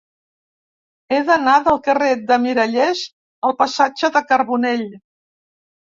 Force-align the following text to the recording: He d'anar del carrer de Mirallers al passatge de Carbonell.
He 1.15 1.19
d'anar 1.27 1.57
del 1.67 1.77
carrer 1.89 2.09
de 2.31 2.39
Mirallers 2.45 3.03
al 3.51 3.55
passatge 3.63 4.11
de 4.17 4.27
Carbonell. 4.33 4.87